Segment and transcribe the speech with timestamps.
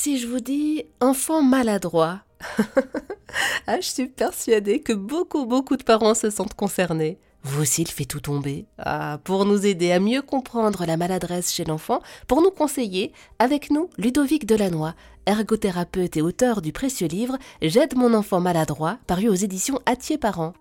[0.00, 2.20] Si je vous dis enfant maladroit,
[3.66, 7.18] ah, je suis persuadée que beaucoup, beaucoup de parents se sentent concernés.
[7.42, 8.66] Vous aussi, il fait tout tomber.
[8.78, 11.98] Ah, pour nous aider à mieux comprendre la maladresse chez l'enfant,
[12.28, 14.94] pour nous conseiller, avec nous, Ludovic Delannoy,
[15.26, 20.52] ergothérapeute et auteur du précieux livre J'aide mon enfant maladroit, paru aux éditions Atier Parents.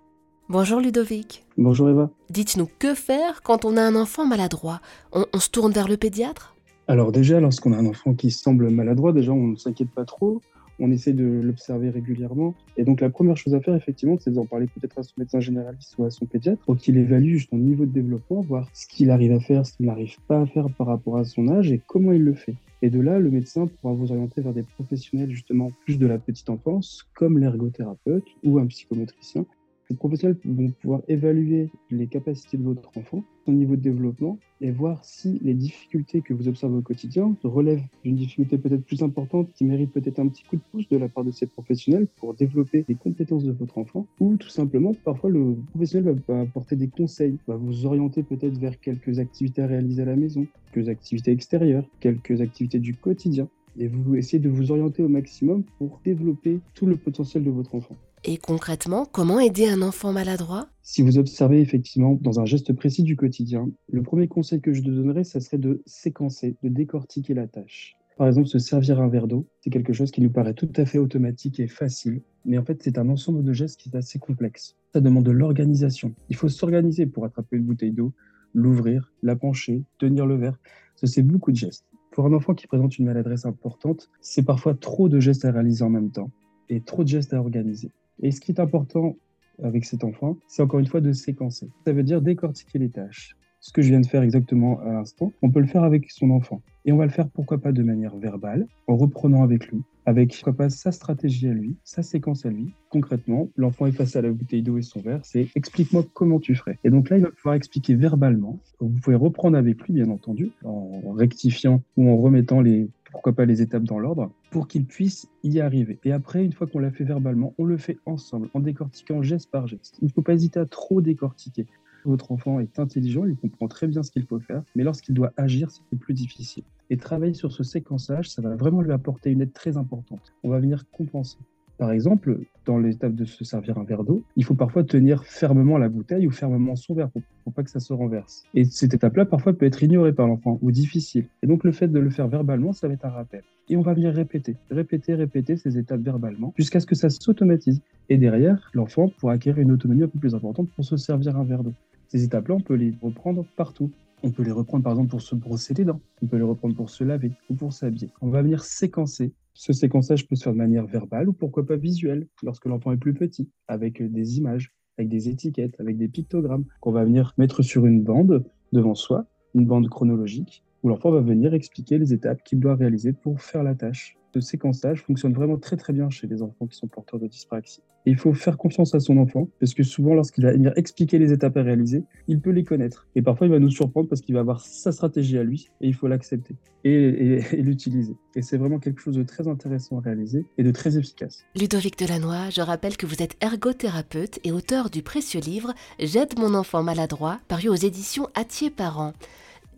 [0.50, 1.46] Bonjour Ludovic.
[1.60, 2.10] Bonjour Eva.
[2.32, 4.82] Dites-nous que faire quand on a un enfant maladroit?
[5.12, 6.57] On, on se tourne vers le pédiatre?
[6.88, 10.42] Alors déjà, lorsqu'on a un enfant qui semble maladroit, déjà on ne s'inquiète pas trop
[10.80, 12.54] on essaie de l'observer régulièrement.
[12.78, 15.40] Et donc la première chose à faire, effectivement, c'est d'en parler peut-être à son médecin
[15.40, 19.10] généraliste ou à son pédiatre pour qu'il évalue son niveau de développement, voir ce qu'il
[19.10, 21.82] arrive à faire, ce qu'il n'arrive pas à faire par rapport à son âge et
[21.88, 22.56] comment il le fait.
[22.82, 26.20] Et de là, le médecin pourra vous orienter vers des professionnels justement plus de la
[26.20, 29.46] petite enfance, comme l'ergothérapeute ou un psychomotricien,
[29.90, 34.72] les professionnels vont pouvoir évaluer les capacités de votre enfant, son niveau de développement, et
[34.72, 39.50] voir si les difficultés que vous observez au quotidien relèvent d'une difficulté peut-être plus importante
[39.54, 42.34] qui mérite peut-être un petit coup de pouce de la part de ces professionnels pour
[42.34, 46.88] développer les compétences de votre enfant, ou tout simplement, parfois le professionnel va apporter des
[46.88, 51.32] conseils, va vous orienter peut-être vers quelques activités à réaliser à la maison, quelques activités
[51.32, 53.48] extérieures, quelques activités du quotidien
[53.80, 57.76] et vous essayez de vous orienter au maximum pour développer tout le potentiel de votre
[57.76, 57.96] enfant.
[58.24, 60.68] Et concrètement, comment aider un enfant maladroit?
[60.82, 64.82] Si vous observez effectivement dans un geste précis du quotidien, le premier conseil que je
[64.82, 67.96] te donnerais, ça serait de séquencer, de décortiquer la tâche.
[68.18, 70.86] Par exemple, se servir un verre d'eau, c'est quelque chose qui nous paraît tout à
[70.86, 74.18] fait automatique et facile, mais en fait, c'est un ensemble de gestes qui est assez
[74.18, 74.76] complexe.
[74.94, 76.14] Ça demande de l'organisation.
[76.30, 78.14] Il faut s'organiser pour attraper une bouteille d'eau,
[78.56, 80.58] l'ouvrir, la pencher, tenir le verre.
[80.96, 81.86] C'est beaucoup de gestes.
[82.12, 85.84] Pour un enfant qui présente une maladresse importante, c'est parfois trop de gestes à réaliser
[85.84, 86.32] en même temps
[86.70, 87.92] et trop de gestes à organiser.
[88.22, 89.16] Et ce qui est important
[89.64, 91.70] avec cet enfant, c'est encore une fois de séquencer.
[91.86, 93.36] Ça veut dire décortiquer les tâches.
[93.60, 96.30] Ce que je viens de faire exactement à l'instant, on peut le faire avec son
[96.30, 96.62] enfant.
[96.86, 100.34] Et on va le faire pourquoi pas de manière verbale, en reprenant avec lui, avec
[100.34, 102.74] pourquoi pas sa stratégie à lui, sa séquence à lui.
[102.90, 106.56] Concrètement, l'enfant est face à la bouteille d'eau et son verre, c'est explique-moi comment tu
[106.56, 106.78] ferais.
[106.84, 108.60] Et donc là, il va pouvoir expliquer verbalement.
[108.80, 113.46] Vous pouvez reprendre avec lui, bien entendu, en rectifiant ou en remettant les pourquoi pas
[113.46, 115.98] les étapes dans l'ordre, pour qu'il puisse y arriver.
[116.04, 119.50] Et après, une fois qu'on l'a fait verbalement, on le fait ensemble, en décortiquant geste
[119.50, 119.98] par geste.
[120.04, 121.66] Il ne faut pas hésiter à trop décortiquer.
[122.06, 125.34] Votre enfant est intelligent, il comprend très bien ce qu'il faut faire, mais lorsqu'il doit
[125.36, 126.64] agir, c'est plus difficile.
[126.92, 130.36] Et travailler sur ce séquençage, ça va vraiment lui apporter une aide très importante.
[130.44, 131.40] On va venir compenser.
[131.78, 135.78] Par exemple, dans l'étape de se servir un verre d'eau, il faut parfois tenir fermement
[135.78, 138.44] la bouteille ou fermement son verre pour, pour pas que ça se renverse.
[138.56, 141.28] Et cette étape-là, parfois, peut être ignorée par l'enfant ou difficile.
[141.44, 143.44] Et donc, le fait de le faire verbalement, ça va être un rappel.
[143.70, 147.82] Et on va venir répéter, répéter, répéter ces étapes verbalement jusqu'à ce que ça s'automatise.
[148.10, 151.44] Et derrière, l'enfant pourra acquérir une autonomie un peu plus importante pour se servir un
[151.44, 151.74] verre d'eau.
[152.08, 153.92] Ces étapes-là, on peut les reprendre partout.
[154.24, 156.76] On peut les reprendre par exemple pour se brosser les dents, on peut les reprendre
[156.76, 158.10] pour se laver ou pour s'habiller.
[158.22, 159.32] On va venir séquencer.
[159.60, 162.98] Ce séquençage peut se faire de manière verbale ou pourquoi pas visuelle lorsque l'enfant est
[162.98, 167.64] plus petit, avec des images, avec des étiquettes, avec des pictogrammes qu'on va venir mettre
[167.64, 169.26] sur une bande devant soi,
[169.56, 173.64] une bande chronologique, où l'enfant va venir expliquer les étapes qu'il doit réaliser pour faire
[173.64, 177.20] la tâche ce séquençage fonctionne vraiment très très bien chez les enfants qui sont porteurs
[177.20, 177.82] de dyspraxie.
[178.10, 181.34] Il faut faire confiance à son enfant, parce que souvent lorsqu'il va venir expliquer les
[181.34, 183.06] étapes à réaliser, il peut les connaître.
[183.16, 185.88] Et parfois il va nous surprendre parce qu'il va avoir sa stratégie à lui, et
[185.90, 188.16] il faut l'accepter et, l'utiliser.
[188.36, 191.44] Et c'est vraiment quelque chose de très intéressant à réaliser et de très efficace.
[191.54, 196.54] Ludovic Delannoy, je rappelle que vous êtes ergothérapeute et auteur du précieux livre J'aide mon
[196.54, 199.12] enfant maladroit, paru aux éditions Atier Parents.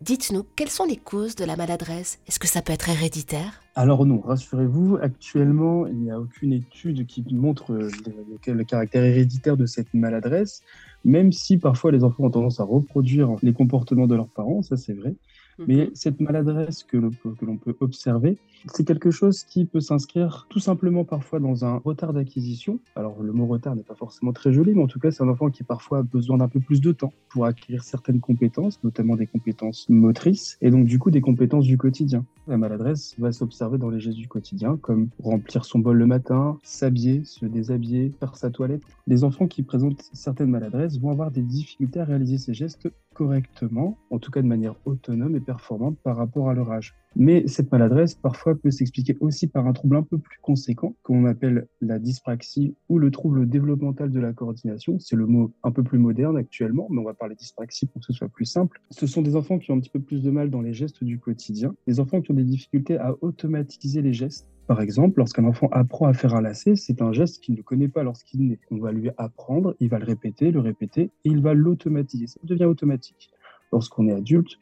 [0.02, 2.20] Dites-nous, quelles sont les causes de la maladresse?
[2.26, 3.60] Est-ce que ça peut être héréditaire?
[3.76, 7.90] Alors non, rassurez-vous, actuellement, il n'y a aucune étude qui montre le,
[8.54, 10.64] le, caractère héréditaire de cette maladresse,
[11.04, 14.78] même si parfois les enfants ont tendance à reproduire les comportements de leurs parents, ça
[14.78, 15.16] c'est vrai.
[15.68, 15.92] Mais mhm.
[15.94, 18.38] cette maladresse que l'on peut observer,
[18.74, 22.80] c'est quelque chose qui peut s'inscrire tout simplement parfois dans un retard d'acquisition.
[22.96, 25.30] Alors le mot retard n'est pas forcément très joli, mais en tout cas c'est un
[25.30, 29.16] enfant qui parfois a besoin d'un peu plus de temps pour acquérir certaines compétences, notamment
[29.16, 32.26] des compétences motrices, et donc du coup des compétences du quotidien.
[32.48, 36.58] La maladresse va s'observer dans les gestes du quotidien, comme remplir son bol le matin,
[36.64, 38.82] s'habiller, se déshabiller, faire sa toilette.
[39.08, 42.90] Les enfants qui présentent certaines maladresses vont avoir des difficultés à réaliser ces gestes
[43.20, 46.96] correctement, en tout cas de manière autonome et performante par rapport à leur âge.
[47.18, 51.26] Mais cette maladresse, parfois, peut s'expliquer aussi par un trouble un peu plus conséquent, qu'on
[51.26, 55.00] appelle la dyspraxie ou le trouble développemental de la coordination.
[55.00, 58.06] C'est le mot un peu plus moderne actuellement, mais on va parler dyspraxie pour que
[58.06, 58.82] ce soit plus simple.
[58.90, 61.04] Ce sont des enfants qui ont un petit peu plus de mal dans les gestes
[61.04, 65.46] du quotidien, des enfants qui ont des difficultés à automatiser les gestes par exemple, lorsqu'un
[65.46, 68.60] enfant apprend à faire un lacet, c'est un geste qu'il ne connaît pas lorsqu'il naît.
[68.70, 72.28] On va lui apprendre, il va le répéter, le répéter, et il va l'automatiser.
[72.28, 73.32] Ça devient automatique.
[73.72, 74.60] Lorsqu'on est adulte,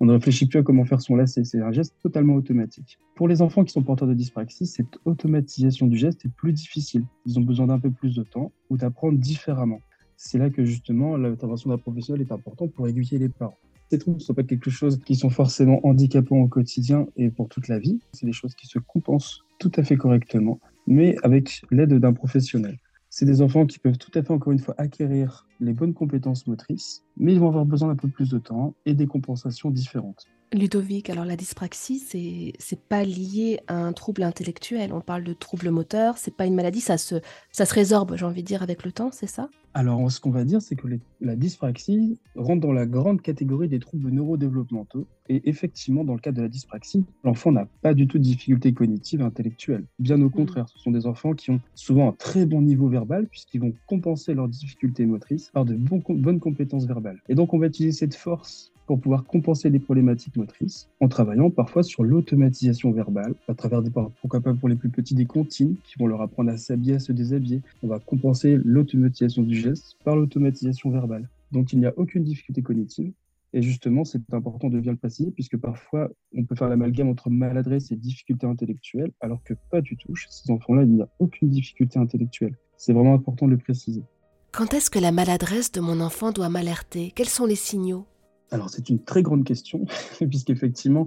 [0.00, 2.98] On ne réfléchit plus à comment faire son lacet, c'est un geste totalement automatique.
[3.16, 7.04] Pour les enfants qui sont porteurs de dyspraxie, cette automatisation du geste est plus difficile.
[7.26, 9.80] Ils ont besoin d'un peu plus de temps ou d'apprendre différemment.
[10.16, 13.58] C'est là que justement l'intervention d'un professionnel est importante pour aiguiller les parents.
[13.90, 17.48] Ces troubles ne sont pas quelque chose qui sont forcément handicapants au quotidien et pour
[17.48, 17.98] toute la vie.
[18.12, 22.78] C'est des choses qui se compensent tout à fait correctement, mais avec l'aide d'un professionnel.
[23.10, 26.46] C'est des enfants qui peuvent tout à fait, encore une fois, acquérir les bonnes compétences
[26.46, 30.26] motrices, mais ils vont avoir besoin d'un peu plus de temps et des compensations différentes.
[30.54, 34.94] Ludovic, alors la dyspraxie, c'est c'est pas lié à un trouble intellectuel.
[34.94, 37.16] On parle de trouble moteur, c'est pas une maladie, ça se
[37.52, 39.50] ça se résorbe, j'ai envie de dire, avec le temps, c'est ça?
[39.74, 40.88] Alors, ce qu'on va dire, c'est que
[41.20, 45.06] la dyspraxie rentre dans la grande catégorie des troubles neurodéveloppementaux.
[45.28, 48.72] Et effectivement, dans le cas de la dyspraxie, l'enfant n'a pas du tout de difficultés
[48.72, 49.84] cognitives et intellectuelles.
[49.98, 50.32] Bien au mmh.
[50.32, 53.72] contraire, ce sont des enfants qui ont souvent un très bon niveau verbal, puisqu'ils vont
[53.86, 57.07] compenser leurs difficultés motrices par de bonnes compétences verbales.
[57.28, 61.50] Et donc, on va utiliser cette force pour pouvoir compenser les problématiques motrices en travaillant
[61.50, 65.76] parfois sur l'automatisation verbale à travers des pourquoi pas pour les plus petits des comptines
[65.84, 67.60] qui vont leur apprendre à s'habiller, à se déshabiller.
[67.82, 71.28] On va compenser l'automatisation du geste par l'automatisation verbale.
[71.52, 73.12] Donc il n'y a aucune difficulté cognitive.
[73.52, 77.30] Et justement, c'est important de bien le préciser, puisque parfois, on peut faire l'amalgame entre
[77.30, 80.14] maladresse et difficulté intellectuelle, alors que pas du tout.
[80.14, 82.56] Chez ces enfants-là, il n'y a aucune difficulté intellectuelle.
[82.76, 84.02] C'est vraiment important de le préciser.
[84.50, 87.12] Quand est-ce que la maladresse de mon enfant doit m'alerter?
[87.14, 88.06] Quels sont les signaux?
[88.50, 89.84] Alors, c'est une très grande question,
[90.30, 91.06] puisqu'effectivement,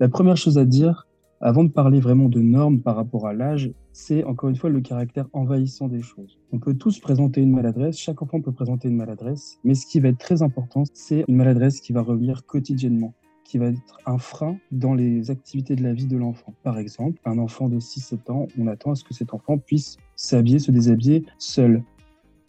[0.00, 1.06] la première chose à dire,
[1.40, 4.80] avant de parler vraiment de normes par rapport à l'âge, c'est encore une fois le
[4.80, 6.38] caractère envahissant des choses.
[6.52, 10.00] On peut tous présenter une maladresse, chaque enfant peut présenter une maladresse, mais ce qui
[10.00, 14.18] va être très important, c'est une maladresse qui va revenir quotidiennement qui va être un
[14.18, 16.54] frein dans les activités de la vie de l'enfant.
[16.62, 19.98] Par exemple, un enfant de 6-7 ans, on attend à ce que cet enfant puisse
[20.16, 21.84] s'habiller, se déshabiller seul.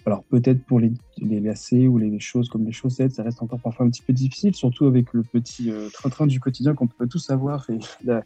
[0.05, 3.59] Alors peut-être pour les, les, lacets ou les choses comme les chaussettes, ça reste encore
[3.59, 7.07] parfois un petit peu difficile, surtout avec le petit euh, train-train du quotidien qu'on peut
[7.07, 8.23] tous avoir et la,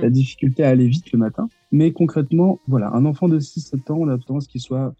[0.10, 1.48] difficulté à aller vite le matin.
[1.70, 4.94] Mais concrètement, voilà, un enfant de 6-7 ans, on a tendance qu'il soit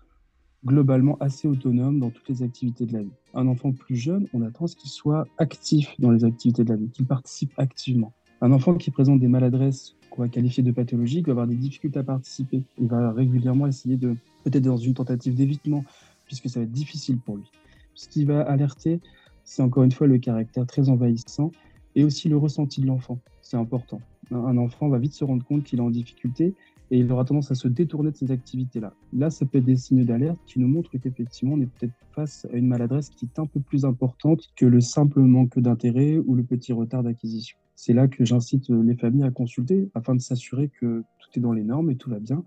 [0.64, 3.12] globalement assez autonome dans toutes les activités de la vie.
[3.34, 6.88] Un enfant plus jeune, on attend qu'il soit actif dans les activités de la vie,
[6.90, 8.12] qu'il participe activement.
[8.40, 11.98] Un enfant qui présente des maladresses qu'on va qualifier de pathologiques va avoir des difficultés
[11.98, 12.62] à participer.
[12.78, 15.84] Il va régulièrement essayer de, peut-être dans une tentative d'évitement,
[16.32, 17.50] puisque ça va être difficile pour lui.
[17.94, 19.00] Ce qui va alerter,
[19.44, 21.50] c'est encore une fois le caractère très envahissant
[21.94, 23.18] et aussi le ressenti de l'enfant.
[23.42, 24.00] C'est important.
[24.30, 26.54] Un enfant va vite se rendre compte qu'il est en difficulté
[26.90, 28.94] et il aura tendance à se détourner de ces activités-là.
[29.12, 32.46] Là, ça peut être des signes d'alerte qui nous montrent qu'effectivement, on est peut-être face
[32.50, 36.34] à une maladresse qui est un peu plus importante que le simple manque d'intérêt ou
[36.34, 37.58] le petit retard d'acquisition.
[37.74, 41.52] C'est là que j'incite les familles à consulter afin de s'assurer que tout est dans
[41.52, 42.42] les normes et tout va bien,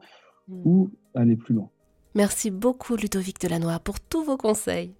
[0.47, 0.61] mmh.
[0.65, 1.69] ou aller plus loin.
[2.15, 4.95] Merci beaucoup Ludovic Delannoy pour tous vos conseils.